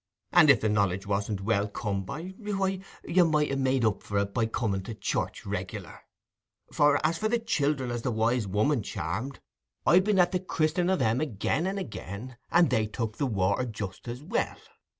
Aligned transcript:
And 0.31 0.49
if 0.49 0.61
the 0.61 0.67
knowledge 0.67 1.05
wasn't 1.05 1.41
well 1.41 1.67
come 1.67 2.03
by, 2.03 2.33
why, 2.39 2.79
you 3.05 3.23
might 3.23 3.51
ha' 3.51 3.55
made 3.55 3.85
up 3.85 4.01
for 4.01 4.17
it 4.17 4.33
by 4.33 4.47
coming 4.47 4.81
to 4.81 4.95
church 4.95 5.45
reg'lar; 5.45 6.01
for, 6.73 6.99
as 7.05 7.19
for 7.19 7.29
the 7.29 7.37
children 7.37 7.91
as 7.91 8.01
the 8.01 8.09
Wise 8.09 8.47
Woman 8.47 8.81
charmed, 8.81 9.39
I've 9.85 10.03
been 10.05 10.17
at 10.17 10.31
the 10.31 10.39
christening 10.39 10.89
of 10.89 11.03
'em 11.03 11.21
again 11.21 11.67
and 11.67 11.77
again, 11.77 12.37
and 12.49 12.71
they 12.71 12.87
took 12.87 13.17
the 13.19 13.27
water 13.27 13.63
just 13.63 14.07
as 14.07 14.23
well. 14.23 14.57